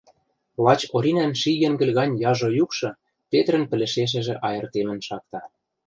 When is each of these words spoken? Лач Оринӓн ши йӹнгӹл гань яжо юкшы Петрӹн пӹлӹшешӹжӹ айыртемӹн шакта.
Лач 0.63 0.81
Оринӓн 0.95 1.31
ши 1.41 1.51
йӹнгӹл 1.61 1.91
гань 1.99 2.15
яжо 2.31 2.47
юкшы 2.63 2.89
Петрӹн 3.31 3.63
пӹлӹшешӹжӹ 3.69 4.35
айыртемӹн 4.47 4.99
шакта. 5.07 5.41